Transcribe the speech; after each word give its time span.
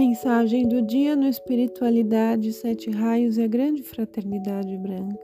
Mensagem 0.00 0.66
do 0.66 0.80
dia 0.80 1.14
no 1.14 1.28
Espiritualidade, 1.28 2.54
Sete 2.54 2.90
Raios 2.90 3.36
e 3.36 3.42
a 3.42 3.46
Grande 3.46 3.82
Fraternidade 3.82 4.74
Branca. 4.78 5.20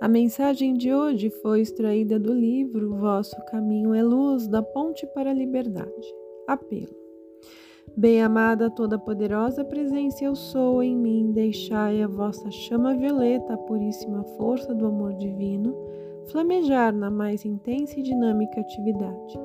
A 0.00 0.06
mensagem 0.06 0.74
de 0.74 0.94
hoje 0.94 1.28
foi 1.28 1.62
extraída 1.62 2.16
do 2.16 2.32
livro 2.32 2.94
Vosso 2.94 3.34
Caminho 3.46 3.92
é 3.92 4.04
Luz, 4.04 4.46
da 4.46 4.62
Ponte 4.62 5.04
para 5.08 5.30
a 5.30 5.34
Liberdade. 5.34 6.14
Apelo. 6.46 6.94
Bem-amada, 7.96 8.70
toda-poderosa 8.70 9.64
presença, 9.64 10.24
eu 10.24 10.36
sou 10.36 10.84
em 10.84 10.96
mim, 10.96 11.32
deixai 11.32 12.00
a 12.00 12.06
vossa 12.06 12.48
chama 12.48 12.94
violeta, 12.94 13.54
a 13.54 13.58
puríssima 13.58 14.22
força 14.38 14.72
do 14.72 14.86
amor 14.86 15.14
divino, 15.14 15.74
flamejar 16.28 16.94
na 16.94 17.10
mais 17.10 17.44
intensa 17.44 17.98
e 17.98 18.04
dinâmica 18.04 18.60
atividade 18.60 19.36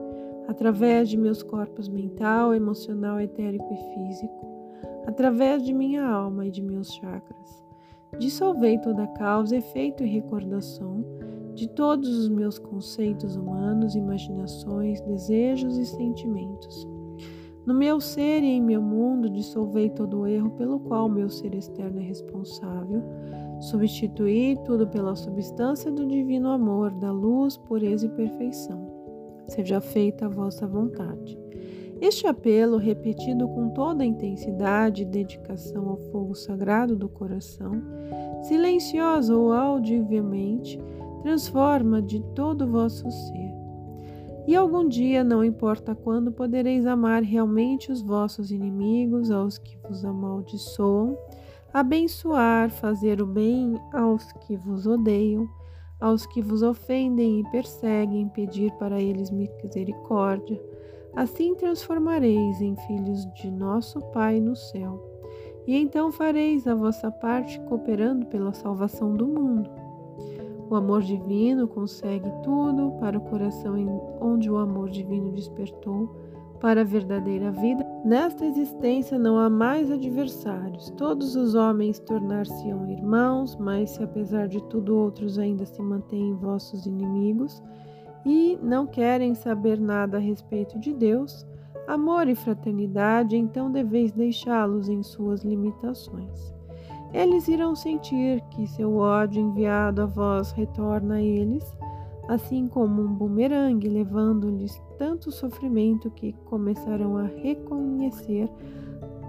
através 0.51 1.09
de 1.09 1.17
meus 1.17 1.41
corpos 1.41 1.87
mental, 1.87 2.53
emocional, 2.53 3.19
etérico 3.19 3.73
e 3.73 3.77
físico, 3.93 4.50
através 5.05 5.63
de 5.63 5.73
minha 5.73 6.05
alma 6.05 6.45
e 6.45 6.51
de 6.51 6.61
meus 6.61 6.93
chakras. 6.93 7.63
Dissolvei 8.19 8.77
toda 8.79 9.07
causa, 9.07 9.55
efeito 9.55 10.03
e 10.03 10.07
recordação 10.07 11.03
de 11.53 11.67
todos 11.69 12.09
os 12.09 12.29
meus 12.29 12.57
conceitos 12.57 13.35
humanos, 13.35 13.95
imaginações, 13.95 15.01
desejos 15.01 15.77
e 15.77 15.85
sentimentos. 15.85 16.87
No 17.65 17.73
meu 17.73 18.01
ser 18.01 18.43
e 18.43 18.47
em 18.47 18.61
meu 18.61 18.81
mundo, 18.81 19.29
dissolvei 19.29 19.89
todo 19.89 20.21
o 20.21 20.27
erro 20.27 20.49
pelo 20.51 20.79
qual 20.79 21.07
meu 21.07 21.29
ser 21.29 21.53
externo 21.53 21.99
é 21.99 22.03
responsável. 22.03 23.03
Substituí 23.59 24.57
tudo 24.65 24.87
pela 24.87 25.15
substância 25.15 25.91
do 25.91 26.05
divino 26.07 26.49
amor, 26.49 26.91
da 26.91 27.11
luz, 27.11 27.57
pureza 27.57 28.07
e 28.07 28.09
perfeição 28.09 29.01
seja 29.51 29.81
feita 29.81 30.25
a 30.25 30.29
vossa 30.29 30.65
vontade. 30.65 31.37
Este 32.01 32.25
apelo, 32.25 32.77
repetido 32.77 33.47
com 33.47 33.69
toda 33.69 34.01
a 34.01 34.05
intensidade 34.07 35.03
e 35.03 35.05
dedicação 35.05 35.87
ao 35.87 35.97
fogo 35.97 36.33
sagrado 36.33 36.95
do 36.95 37.07
coração, 37.07 37.79
silenciosa 38.41 39.37
ou 39.37 39.53
audivelmente, 39.53 40.79
transforma 41.21 42.01
de 42.01 42.19
todo 42.33 42.65
o 42.65 42.71
vosso 42.71 43.09
ser. 43.11 43.51
E 44.47 44.55
algum 44.55 44.87
dia, 44.87 45.23
não 45.23 45.45
importa 45.45 45.93
quando, 45.93 46.31
podereis 46.31 46.87
amar 46.87 47.21
realmente 47.21 47.91
os 47.91 48.01
vossos 48.01 48.49
inimigos, 48.49 49.29
aos 49.29 49.59
que 49.59 49.77
vos 49.87 50.03
amaldiçoam, 50.03 51.15
abençoar, 51.71 52.71
fazer 52.71 53.21
o 53.21 53.27
bem 53.27 53.79
aos 53.93 54.31
que 54.47 54.57
vos 54.57 54.87
odeiam, 54.87 55.47
aos 55.99 56.25
que 56.25 56.41
vos 56.41 56.63
ofendem 56.63 57.41
e 57.41 57.51
perseguem, 57.51 58.27
pedir 58.29 58.71
para 58.79 58.99
eles 58.99 59.29
misericórdia. 59.29 60.59
Assim 61.15 61.55
transformareis 61.55 62.61
em 62.61 62.75
filhos 62.87 63.25
de 63.33 63.51
nosso 63.51 63.99
Pai 64.11 64.39
no 64.39 64.55
céu. 64.55 65.11
E 65.67 65.75
então 65.75 66.11
fareis 66.11 66.67
a 66.67 66.73
vossa 66.73 67.11
parte 67.11 67.59
cooperando 67.61 68.25
pela 68.25 68.53
salvação 68.53 69.15
do 69.15 69.27
mundo. 69.27 69.69
O 70.69 70.75
amor 70.75 71.01
divino 71.01 71.67
consegue 71.67 72.31
tudo 72.43 72.93
para 72.99 73.17
o 73.17 73.21
coração 73.21 73.75
onde 74.21 74.49
o 74.49 74.57
amor 74.57 74.89
divino 74.89 75.31
despertou 75.33 76.09
para 76.61 76.81
a 76.81 76.85
verdadeira 76.85 77.51
vida. 77.51 77.85
Nesta 78.05 78.45
existência 78.45 79.19
não 79.19 79.37
há 79.37 79.49
mais 79.49 79.91
adversários. 79.91 80.89
Todos 80.91 81.35
os 81.35 81.55
homens 81.55 81.99
tornar-se-ão 81.99 82.89
irmãos, 82.89 83.57
mas 83.57 83.89
se 83.89 84.03
apesar 84.03 84.47
de 84.47 84.63
tudo 84.65 84.95
outros 84.95 85.37
ainda 85.37 85.65
se 85.65 85.81
mantêm 85.81 86.35
vossos 86.35 86.85
inimigos 86.85 87.61
e 88.25 88.57
não 88.61 88.85
querem 88.85 89.33
saber 89.33 89.79
nada 89.79 90.17
a 90.17 90.19
respeito 90.19 90.79
de 90.79 90.93
Deus, 90.93 91.45
amor 91.87 92.27
e 92.27 92.35
fraternidade, 92.35 93.35
então 93.35 93.71
deveis 93.71 94.11
deixá-los 94.11 94.89
em 94.89 95.01
suas 95.03 95.43
limitações. 95.43 96.53
Eles 97.13 97.47
irão 97.47 97.75
sentir 97.75 98.41
que 98.51 98.67
seu 98.67 98.97
ódio 98.97 99.41
enviado 99.41 100.01
a 100.01 100.05
vós 100.05 100.51
retorna 100.51 101.15
a 101.15 101.21
eles 101.21 101.65
assim 102.27 102.65
como 102.67 103.01
um 103.01 103.13
bumerangue, 103.13 103.89
levando-lhes 103.89 104.81
tanto 104.97 105.31
sofrimento 105.31 106.09
que 106.09 106.31
começarão 106.45 107.17
a 107.17 107.23
reconhecer 107.23 108.49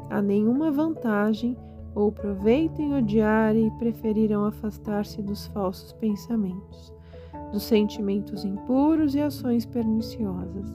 a 0.08 0.22
nenhuma 0.22 0.70
vantagem 0.70 1.56
ou 1.96 2.12
proveito 2.12 2.80
em 2.80 2.94
odiar 2.94 3.56
e 3.56 3.70
preferirão 3.72 4.44
afastar-se 4.44 5.20
dos 5.20 5.46
falsos 5.48 5.92
pensamentos, 5.94 6.94
dos 7.52 7.64
sentimentos 7.64 8.44
impuros 8.44 9.14
e 9.14 9.20
ações 9.20 9.66
perniciosas, 9.66 10.66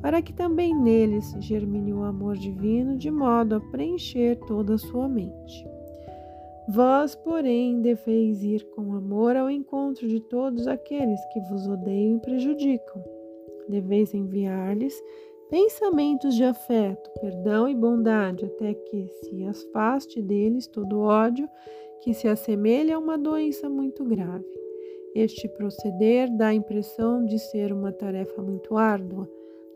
para 0.00 0.22
que 0.22 0.32
também 0.32 0.74
neles 0.74 1.34
germine 1.40 1.92
o 1.92 2.04
amor 2.04 2.36
divino 2.36 2.96
de 2.96 3.10
modo 3.10 3.56
a 3.56 3.60
preencher 3.60 4.36
toda 4.46 4.74
a 4.74 4.78
sua 4.78 5.08
mente. 5.08 5.66
Vós, 6.70 7.14
porém, 7.14 7.80
deveis 7.80 8.42
ir 8.42 8.62
com 8.74 8.92
amor 8.92 9.36
ao 9.36 9.50
encontro 9.50 10.06
de 10.06 10.20
todos 10.20 10.66
aqueles 10.66 11.18
que 11.32 11.40
vos 11.48 11.66
odeiam 11.66 12.18
e 12.18 12.20
prejudicam. 12.20 13.02
Deveis 13.68 14.12
enviar-lhes 14.12 14.94
pensamentos 15.48 16.34
de 16.34 16.44
afeto, 16.44 17.10
perdão 17.20 17.68
e 17.68 17.74
bondade, 17.74 18.44
até 18.44 18.74
que 18.74 19.08
se 19.08 19.44
afaste 19.46 20.20
deles 20.20 20.66
todo 20.66 21.00
ódio 21.00 21.48
que 22.02 22.12
se 22.12 22.28
assemelha 22.28 22.96
a 22.96 22.98
uma 22.98 23.16
doença 23.16 23.68
muito 23.68 24.04
grave. 24.04 24.57
Este 25.14 25.48
proceder 25.48 26.28
dá 26.36 26.48
a 26.48 26.54
impressão 26.54 27.24
de 27.24 27.38
ser 27.38 27.72
uma 27.72 27.92
tarefa 27.92 28.42
muito 28.42 28.76
árdua, 28.76 29.28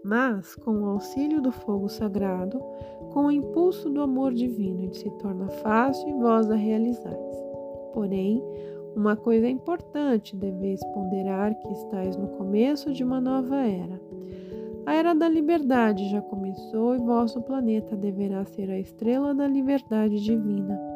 mas, 0.05 0.55
com 0.57 0.73
o 0.73 0.87
auxílio 0.87 1.41
do 1.41 1.53
fogo 1.53 1.89
sagrado, 1.89 2.61
com 3.13 3.27
o 3.27 3.31
impulso 3.31 3.89
do 3.89 4.01
amor 4.01 4.35
divino, 4.35 4.83
ele 4.83 4.95
se 4.95 5.11
torna 5.19 5.49
fácil 5.49 6.09
e 6.09 6.15
vós 6.15 6.51
a 6.51 6.57
realizais. 6.57 7.37
Porém, 7.93 8.43
uma 8.97 9.17
coisa 9.17 9.49
importante 9.49 10.37
deveis 10.37 10.81
ponderar 10.93 11.55
que 11.55 11.73
estáis 11.73 12.17
no 12.17 12.29
começo 12.29 12.93
de 12.93 13.05
uma 13.05 13.21
nova 13.21 13.57
era. 13.67 14.01
A 14.85 14.95
era 14.95 15.15
da 15.15 15.29
liberdade 15.29 16.11
já 16.11 16.21
começou 16.21 16.95
e 16.97 16.99
vosso 16.99 17.41
planeta 17.41 17.97
deverá 17.97 18.45
ser 18.45 18.69
a 18.71 18.79
estrela 18.79 19.33
da 19.33 19.47
liberdade 19.47 20.21
divina. 20.21 20.92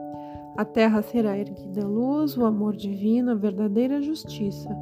A 0.57 0.65
terra 0.65 1.03
será 1.03 1.37
erguida 1.37 1.85
à 1.85 1.87
luz, 1.87 2.35
o 2.35 2.47
amor 2.47 2.75
divino, 2.75 3.33
a 3.33 3.35
verdadeira 3.35 4.01
justiça. 4.01 4.75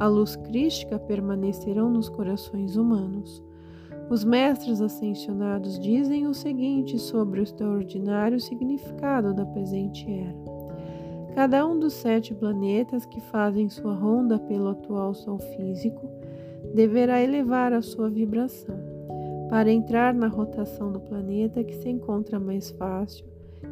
A 0.00 0.06
luz 0.06 0.36
crística 0.36 0.98
permanecerão 0.98 1.90
nos 1.90 2.08
corações 2.08 2.76
humanos. 2.76 3.44
Os 4.08 4.24
mestres 4.24 4.80
ascensionados 4.80 5.78
dizem 5.78 6.26
o 6.26 6.32
seguinte 6.32 6.98
sobre 6.98 7.40
o 7.40 7.42
extraordinário 7.42 8.40
significado 8.40 9.34
da 9.34 9.44
presente 9.44 10.10
era. 10.10 10.34
Cada 11.34 11.66
um 11.66 11.78
dos 11.78 11.92
sete 11.92 12.34
planetas 12.34 13.04
que 13.04 13.20
fazem 13.20 13.68
sua 13.68 13.94
ronda 13.94 14.38
pelo 14.38 14.70
atual 14.70 15.12
Sol 15.12 15.38
físico 15.38 16.08
deverá 16.74 17.22
elevar 17.22 17.74
a 17.74 17.82
sua 17.82 18.08
vibração 18.08 18.78
para 19.50 19.70
entrar 19.70 20.14
na 20.14 20.26
rotação 20.26 20.90
do 20.90 21.00
planeta 21.00 21.62
que 21.62 21.74
se 21.74 21.90
encontra 21.90 22.40
mais 22.40 22.70
fácil 22.70 23.26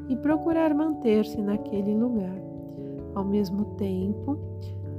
e 0.09 0.17
procurar 0.17 0.75
manter-se 0.75 1.41
naquele 1.41 1.95
lugar. 1.95 2.37
Ao 3.15 3.25
mesmo 3.25 3.65
tempo, 3.77 4.39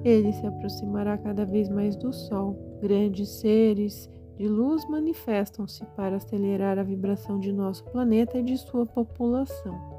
ele 0.03 0.31
se 0.33 0.45
aproximará 0.45 1.17
cada 1.17 1.45
vez 1.45 1.69
mais 1.69 1.95
do 1.95 2.11
Sol. 2.13 2.57
Grandes 2.81 3.29
seres 3.29 4.09
de 4.37 4.47
luz 4.47 4.87
manifestam-se 4.87 5.83
para 5.95 6.17
acelerar 6.17 6.77
a 6.77 6.83
vibração 6.83 7.39
de 7.39 7.51
nosso 7.51 7.83
planeta 7.85 8.37
e 8.37 8.43
de 8.43 8.57
sua 8.57 8.85
população. 8.85 9.97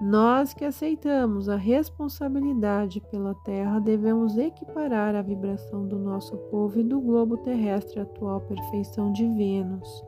Nós 0.00 0.54
que 0.54 0.64
aceitamos 0.64 1.48
a 1.48 1.56
responsabilidade 1.56 3.00
pela 3.10 3.34
Terra 3.34 3.80
devemos 3.80 4.38
equiparar 4.38 5.16
a 5.16 5.22
vibração 5.22 5.88
do 5.88 5.98
nosso 5.98 6.36
povo 6.50 6.78
e 6.78 6.84
do 6.84 7.00
globo 7.00 7.36
terrestre 7.38 7.98
à 7.98 8.02
atual 8.02 8.40
perfeição 8.42 9.12
de 9.12 9.26
Vênus. 9.26 10.04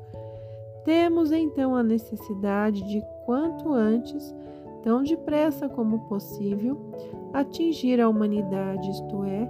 Temos 0.84 1.30
então 1.32 1.74
a 1.76 1.82
necessidade 1.82 2.82
de, 2.88 3.02
quanto 3.26 3.72
antes, 3.72 4.34
tão 4.82 5.02
depressa 5.02 5.68
como 5.68 6.00
possível, 6.08 6.78
atingir 7.32 8.00
a 8.00 8.08
humanidade, 8.08 8.90
isto 8.90 9.24
é, 9.24 9.48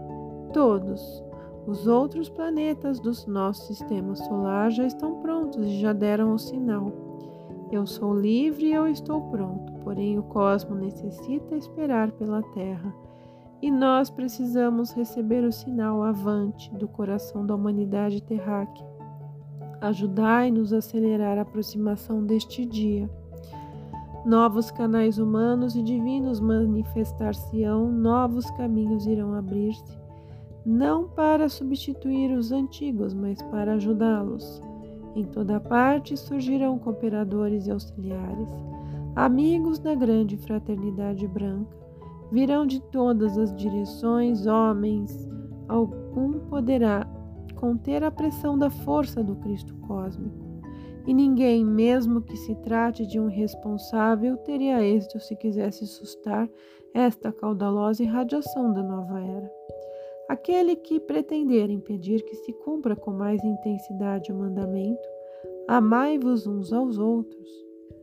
todos 0.52 1.22
os 1.66 1.86
outros 1.86 2.28
planetas 2.28 2.98
do 2.98 3.12
nosso 3.30 3.66
sistema 3.66 4.16
solar 4.16 4.70
já 4.70 4.86
estão 4.86 5.20
prontos 5.20 5.64
e 5.66 5.80
já 5.80 5.92
deram 5.92 6.34
o 6.34 6.38
sinal. 6.38 6.90
Eu 7.70 7.86
sou 7.86 8.12
livre 8.18 8.66
e 8.66 8.72
eu 8.72 8.88
estou 8.88 9.20
pronto, 9.30 9.72
porém 9.84 10.18
o 10.18 10.22
cosmo 10.24 10.74
necessita 10.74 11.54
esperar 11.54 12.10
pela 12.12 12.42
Terra. 12.42 12.92
E 13.62 13.70
nós 13.70 14.10
precisamos 14.10 14.92
receber 14.92 15.44
o 15.44 15.52
sinal 15.52 16.02
avante 16.02 16.74
do 16.74 16.88
coração 16.88 17.46
da 17.46 17.54
humanidade 17.54 18.22
terráquea. 18.22 18.99
Ajudai-nos 19.80 20.72
a 20.72 20.78
acelerar 20.78 21.38
a 21.38 21.42
aproximação 21.42 22.24
deste 22.24 22.64
dia. 22.66 23.08
Novos 24.24 24.70
canais 24.70 25.18
humanos 25.18 25.74
e 25.74 25.82
divinos 25.82 26.40
manifestar-se-ão, 26.40 27.90
novos 27.90 28.50
caminhos 28.52 29.06
irão 29.06 29.34
abrir-se 29.34 30.00
não 30.64 31.08
para 31.08 31.48
substituir 31.48 32.30
os 32.36 32.52
antigos, 32.52 33.14
mas 33.14 33.40
para 33.42 33.74
ajudá-los. 33.74 34.62
Em 35.14 35.24
toda 35.24 35.58
parte 35.58 36.16
surgirão 36.16 36.78
cooperadores 36.78 37.66
e 37.66 37.70
auxiliares, 37.70 38.48
amigos 39.16 39.78
da 39.78 39.94
grande 39.94 40.36
fraternidade 40.36 41.26
branca. 41.26 41.78
Virão 42.30 42.64
de 42.64 42.80
todas 42.80 43.36
as 43.36 43.54
direções 43.56 44.46
homens, 44.46 45.28
algum 45.68 46.38
poderá 46.48 47.04
conter 47.60 48.02
a 48.02 48.10
pressão 48.10 48.58
da 48.58 48.70
força 48.70 49.22
do 49.22 49.36
Cristo 49.36 49.76
cósmico. 49.86 50.48
E 51.06 51.12
ninguém, 51.12 51.64
mesmo 51.64 52.22
que 52.22 52.36
se 52.36 52.54
trate 52.56 53.06
de 53.06 53.20
um 53.20 53.26
responsável, 53.26 54.36
teria 54.38 54.82
êxito 54.82 55.20
se 55.20 55.36
quisesse 55.36 55.86
sustar 55.86 56.48
esta 56.94 57.30
caudalosa 57.30 58.02
irradiação 58.02 58.72
da 58.72 58.82
nova 58.82 59.20
era. 59.20 59.50
Aquele 60.28 60.76
que 60.76 60.98
pretender 61.00 61.70
impedir 61.70 62.22
que 62.22 62.34
se 62.36 62.52
cumpra 62.52 62.96
com 62.96 63.10
mais 63.10 63.42
intensidade 63.44 64.32
o 64.32 64.36
mandamento, 64.36 65.08
amai-vos 65.68 66.46
uns 66.46 66.72
aos 66.72 66.98
outros, 66.98 67.48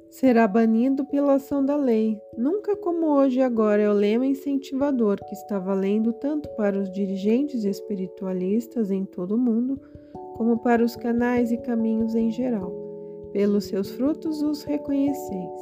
será 0.09 0.47
banido 0.47 1.05
pela 1.05 1.35
ação 1.35 1.65
da 1.65 1.75
lei. 1.75 2.19
Nunca 2.37 2.75
como 2.75 3.07
hoje 3.07 3.39
e 3.39 3.43
agora 3.43 3.81
é 3.81 3.89
o 3.89 3.93
lema 3.93 4.25
incentivador 4.25 5.17
que 5.25 5.33
está 5.33 5.59
valendo 5.59 6.13
tanto 6.13 6.49
para 6.55 6.77
os 6.77 6.91
dirigentes 6.91 7.63
espiritualistas 7.63 8.91
em 8.91 9.05
todo 9.05 9.35
o 9.35 9.37
mundo, 9.37 9.79
como 10.35 10.57
para 10.59 10.83
os 10.83 10.95
canais 10.95 11.51
e 11.51 11.57
caminhos 11.57 12.15
em 12.15 12.31
geral 12.31 12.87
pelos 13.31 13.65
seus 13.65 13.91
frutos 13.91 14.41
os 14.41 14.63
reconheceis. 14.63 15.61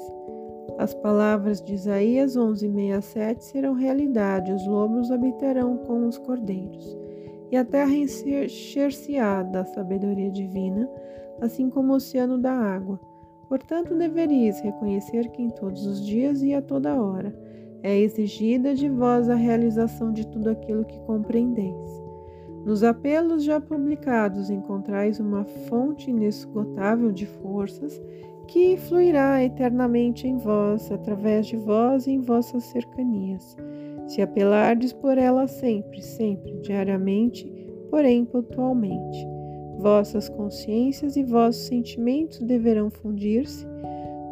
As 0.77 0.93
palavras 0.93 1.61
de 1.61 1.73
Isaías 1.73 2.35
11:67 2.37 3.43
serão 3.43 3.73
realidade, 3.73 4.51
os 4.51 4.65
lobos 4.65 5.11
habitarão 5.11 5.77
com 5.79 6.07
os 6.07 6.17
cordeiros, 6.17 6.97
e 7.51 7.57
a 7.57 7.63
terra 7.63 7.93
encher-se-á 7.93 9.43
da 9.43 9.63
sabedoria 9.65 10.31
divina, 10.31 10.89
assim 11.41 11.69
como 11.69 11.93
o 11.93 11.95
oceano 11.97 12.37
da 12.37 12.53
água. 12.53 12.99
Portanto, 13.47 13.95
deveríeis 13.95 14.59
reconhecer 14.59 15.29
que 15.29 15.41
em 15.41 15.49
todos 15.49 15.85
os 15.85 16.05
dias 16.05 16.41
e 16.41 16.53
a 16.53 16.61
toda 16.61 16.99
hora 16.99 17.33
é 17.83 17.99
exigida 17.99 18.73
de 18.73 18.89
vós 18.89 19.29
a 19.29 19.35
realização 19.35 20.11
de 20.11 20.25
tudo 20.27 20.49
aquilo 20.49 20.83
que 20.85 20.99
compreendeis. 21.01 22.03
Nos 22.65 22.83
apelos 22.83 23.43
já 23.43 23.61
publicados 23.61 24.49
encontrais 24.49 25.19
uma 25.19 25.43
fonte 25.43 26.09
inesgotável 26.09 27.11
de 27.11 27.27
forças 27.27 28.01
que 28.47 28.75
fluirá 28.77 29.43
eternamente 29.43 30.27
em 30.27 30.37
vós, 30.37 30.91
através 30.91 31.45
de 31.45 31.57
vós 31.57 32.07
e 32.07 32.11
em 32.13 32.21
vossas 32.21 32.63
cercanias. 32.63 33.55
Se 34.07 34.21
apelardes 34.21 34.91
por 34.93 35.17
ela 35.17 35.47
sempre, 35.47 36.01
sempre, 36.01 36.51
diariamente, 36.61 37.45
porém 37.91 38.25
pontualmente. 38.25 39.34
Vossas 39.79 40.29
consciências 40.29 41.15
e 41.15 41.23
vossos 41.23 41.67
sentimentos 41.67 42.39
deverão 42.39 42.89
fundir-se, 42.89 43.65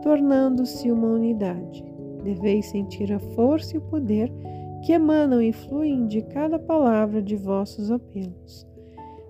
tornando-se 0.02 0.92
uma 0.92 1.08
unidade. 1.08 1.84
Deveis 2.24 2.68
sentir 2.68 3.12
a 3.12 3.20
força 3.20 3.76
e 3.76 3.78
o 3.78 3.82
poder 3.82 4.32
que 4.84 4.92
emanam 4.92 5.42
e 5.42 5.52
fluem 5.52 6.08
de 6.08 6.22
cada 6.22 6.60
palavra 6.60 7.22
de 7.22 7.36
vossos 7.36 7.90
apelos. 7.92 8.68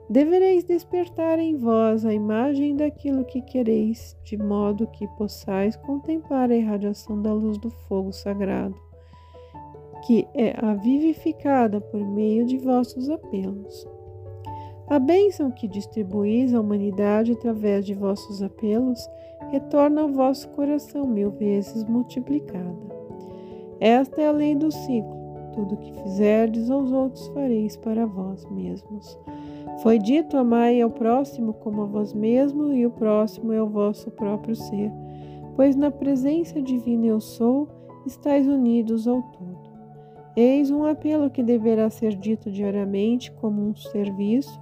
Devereis 0.09 0.63
despertar 0.63 1.39
em 1.39 1.55
vós 1.55 2.05
a 2.05 2.13
imagem 2.13 2.75
daquilo 2.75 3.23
que 3.23 3.41
quereis, 3.41 4.17
de 4.23 4.37
modo 4.37 4.87
que 4.87 5.07
possais 5.17 5.75
contemplar 5.77 6.51
a 6.51 6.55
irradiação 6.55 7.21
da 7.21 7.33
luz 7.33 7.57
do 7.57 7.69
fogo 7.69 8.11
sagrado, 8.11 8.75
que 10.05 10.27
é 10.33 10.53
a 10.57 10.73
vivificada 10.73 11.79
por 11.79 12.05
meio 12.05 12.45
de 12.45 12.57
vossos 12.57 13.09
apelos. 13.09 13.87
A 14.87 14.99
bênção 14.99 15.49
que 15.49 15.67
distribuís 15.67 16.53
à 16.53 16.59
humanidade 16.59 17.31
através 17.31 17.85
de 17.85 17.93
vossos 17.93 18.43
apelos 18.43 18.99
retorna 19.49 20.01
ao 20.01 20.09
vosso 20.09 20.49
coração 20.49 21.07
mil 21.07 21.31
vezes 21.31 21.83
multiplicada. 21.85 22.93
Esta 23.79 24.21
é 24.21 24.27
a 24.27 24.31
lei 24.31 24.55
do 24.55 24.71
ciclo 24.71 25.23
tudo 25.53 25.77
que 25.77 25.93
fizerdes 26.01 26.69
aos 26.69 26.91
outros 26.91 27.27
fareis 27.27 27.77
para 27.77 28.05
vós 28.05 28.45
mesmos. 28.49 29.17
Foi 29.81 29.97
dito: 29.97 30.37
Amai 30.37 30.81
ao 30.81 30.89
próximo 30.89 31.53
como 31.53 31.83
a 31.83 31.85
vós 31.85 32.13
mesmo, 32.13 32.73
e 32.73 32.85
o 32.85 32.91
próximo 32.91 33.53
é 33.53 33.61
o 33.61 33.69
vosso 33.69 34.11
próprio 34.11 34.55
ser, 34.55 34.91
pois 35.55 35.75
na 35.75 35.91
presença 35.91 36.61
divina 36.61 37.07
eu 37.07 37.21
sou, 37.21 37.67
estáis 38.05 38.47
unidos 38.47 39.07
ao 39.07 39.21
todo. 39.21 39.63
Eis 40.35 40.71
um 40.71 40.83
apelo 40.83 41.29
que 41.29 41.43
deverá 41.43 41.89
ser 41.89 42.15
dito 42.15 42.51
diariamente 42.51 43.31
como 43.33 43.61
um 43.61 43.75
serviço 43.75 44.59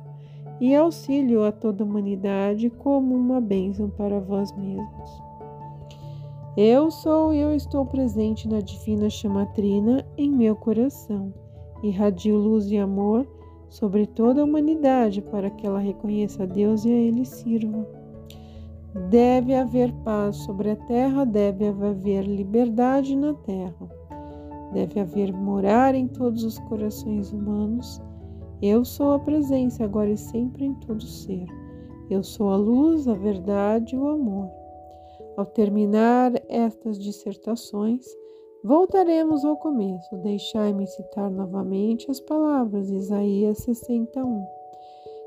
e 0.62 0.76
auxílio 0.76 1.44
a 1.44 1.52
toda 1.52 1.84
a 1.84 1.88
humanidade 1.88 2.70
como 2.70 3.16
uma 3.16 3.42
bênção 3.42 3.90
para 3.90 4.20
vós 4.20 4.56
mesmos. 4.56 5.24
Eu 6.56 6.92
sou 6.92 7.34
e 7.34 7.40
eu 7.40 7.56
estou 7.56 7.84
presente 7.84 8.48
na 8.48 8.60
divina 8.60 9.10
chamatrina 9.10 10.06
em 10.16 10.30
meu 10.30 10.56
coração. 10.56 11.34
Irradio 11.82 12.38
luz 12.38 12.70
e 12.70 12.78
amor 12.78 13.28
sobre 13.70 14.06
toda 14.06 14.42
a 14.42 14.44
humanidade 14.44 15.20
para 15.20 15.50
que 15.50 15.66
ela 15.66 15.80
reconheça 15.80 16.44
a 16.44 16.46
Deus 16.46 16.86
e 16.86 16.90
a 16.90 16.96
Ele 16.96 17.26
sirva. 17.26 17.88
Deve 19.10 19.56
haver 19.56 19.92
paz 20.04 20.36
sobre 20.36 20.70
a 20.70 20.76
terra, 20.76 21.26
deve 21.26 21.66
haver 21.66 22.24
liberdade 22.24 23.16
na 23.16 23.34
terra. 23.34 23.90
Deve 24.74 25.00
haver 25.00 25.34
morar 25.34 25.96
em 25.96 26.08
todos 26.08 26.44
os 26.44 26.60
corações 26.60 27.32
humanos. 27.34 28.00
Eu 28.62 28.86
sou 28.86 29.14
a 29.14 29.20
presença 29.20 29.84
agora 29.84 30.12
e 30.12 30.18
sempre 30.18 30.66
em 30.66 30.76
todo 30.76 31.02
ser. 31.02 31.48
Eu 32.12 32.22
sou 32.22 32.50
a 32.50 32.56
luz, 32.56 33.08
a 33.08 33.16
verdade 33.16 33.96
e 33.96 33.98
o 33.98 34.08
amor. 34.08 34.52
Ao 35.36 35.48
terminar 35.48 36.34
estas 36.48 37.00
dissertações, 37.00 38.06
voltaremos 38.64 39.44
ao 39.44 39.58
começo. 39.58 40.16
Deixai-me 40.18 40.86
citar 40.86 41.32
novamente 41.32 42.12
as 42.12 42.20
palavras 42.20 42.88
de 42.88 42.98
Isaías 42.98 43.58
61. 43.58 44.46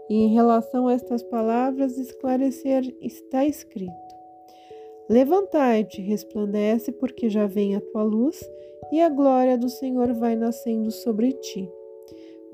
E 0.08 0.14
em 0.14 0.32
relação 0.32 0.86
a 0.86 0.92
estas 0.92 1.24
palavras, 1.24 1.98
esclarecer 1.98 2.84
está 3.00 3.44
escrito: 3.44 4.14
Levantai-te, 5.10 6.00
resplandece, 6.00 6.92
porque 6.92 7.28
já 7.28 7.48
vem 7.48 7.74
a 7.74 7.80
tua 7.80 8.04
luz, 8.04 8.48
e 8.92 9.00
a 9.00 9.08
glória 9.08 9.58
do 9.58 9.68
Senhor 9.68 10.12
vai 10.12 10.36
nascendo 10.36 10.92
sobre 10.92 11.32
ti. 11.32 11.68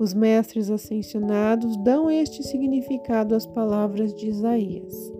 Os 0.01 0.15
mestres 0.15 0.71
ascensionados 0.71 1.77
dão 1.77 2.09
este 2.09 2.41
significado 2.41 3.35
às 3.35 3.45
palavras 3.45 4.11
de 4.15 4.29
Isaías. 4.29 5.13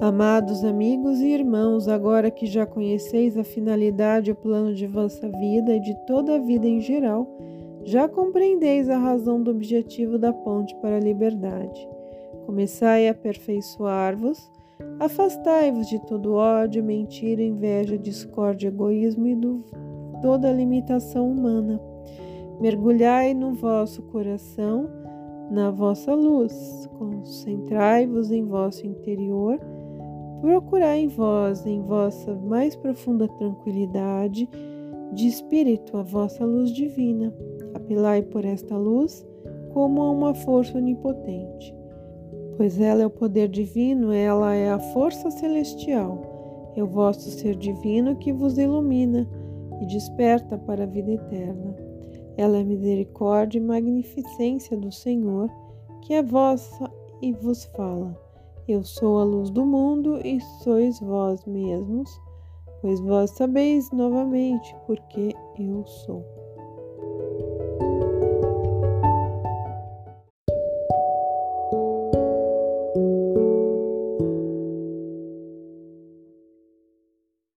Amados 0.00 0.64
amigos 0.64 1.20
e 1.20 1.28
irmãos, 1.28 1.86
agora 1.86 2.28
que 2.28 2.44
já 2.44 2.66
conheceis 2.66 3.38
a 3.38 3.44
finalidade 3.44 4.28
e 4.28 4.32
o 4.32 4.34
plano 4.34 4.74
de 4.74 4.84
vossa 4.84 5.28
vida 5.28 5.76
e 5.76 5.80
de 5.80 5.94
toda 6.08 6.34
a 6.34 6.38
vida 6.40 6.66
em 6.66 6.80
geral, 6.80 7.24
já 7.84 8.08
compreendeis 8.08 8.88
a 8.88 8.98
razão 8.98 9.40
do 9.40 9.52
objetivo 9.52 10.18
da 10.18 10.32
ponte 10.32 10.74
para 10.82 10.96
a 10.96 11.00
liberdade. 11.00 11.88
Começai 12.46 13.06
a 13.06 13.12
aperfeiçoar-vos, 13.12 14.50
afastai-vos 14.98 15.88
de 15.88 16.04
todo 16.04 16.34
ódio, 16.34 16.82
mentira, 16.82 17.44
inveja, 17.44 17.96
discórdia, 17.96 18.66
egoísmo 18.66 19.28
e 19.28 19.36
de 19.36 19.62
toda 20.20 20.52
limitação 20.52 21.30
humana. 21.30 21.80
Mergulhai 22.60 23.34
no 23.34 23.54
vosso 23.54 24.02
coração, 24.02 24.88
na 25.50 25.70
vossa 25.70 26.14
luz, 26.14 26.88
concentrai-vos 26.98 28.30
em 28.32 28.44
vosso 28.44 28.86
interior 28.86 29.60
procurai 30.40 31.00
em 31.00 31.08
vós, 31.08 31.66
em 31.66 31.80
vossa 31.82 32.34
mais 32.34 32.76
profunda 32.76 33.26
tranquilidade 33.28 34.48
de 35.12 35.26
espírito, 35.26 35.96
a 35.96 36.02
vossa 36.02 36.44
luz 36.44 36.70
divina. 36.70 37.34
Apelai 37.74 38.22
por 38.22 38.44
esta 38.44 38.76
luz 38.76 39.26
como 39.72 40.02
a 40.02 40.10
uma 40.10 40.34
força 40.34 40.78
onipotente, 40.78 41.74
pois 42.56 42.80
ela 42.80 43.02
é 43.02 43.06
o 43.06 43.10
poder 43.10 43.48
divino, 43.48 44.12
ela 44.12 44.54
é 44.54 44.70
a 44.70 44.78
força 44.78 45.30
celestial, 45.30 46.72
é 46.74 46.82
o 46.82 46.86
vosso 46.86 47.28
ser 47.30 47.56
divino 47.56 48.16
que 48.16 48.32
vos 48.32 48.56
ilumina 48.56 49.28
e 49.80 49.86
desperta 49.86 50.56
para 50.56 50.84
a 50.84 50.86
vida 50.86 51.12
eterna. 51.12 51.85
Ela 52.36 52.58
é 52.58 52.64
misericórdia 52.64 53.58
e 53.58 53.62
magnificência 53.62 54.76
do 54.76 54.92
Senhor, 54.92 55.50
que 56.02 56.14
é 56.14 56.22
vossa 56.22 56.90
e 57.22 57.32
vos 57.32 57.64
fala. 57.64 58.16
Eu 58.68 58.82
sou 58.82 59.18
a 59.20 59.24
luz 59.24 59.48
do 59.50 59.64
mundo 59.64 60.20
e 60.24 60.40
sois 60.62 61.00
vós 61.00 61.44
mesmos, 61.46 62.10
pois 62.82 63.00
vós 63.00 63.30
sabeis 63.30 63.90
novamente 63.90 64.76
porque 64.86 65.34
eu 65.58 65.84
sou. 65.86 66.24